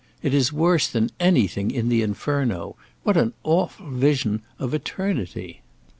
[0.23, 5.61] It is worse than anything in the 'Inferno.' What an awful vision of eternity!"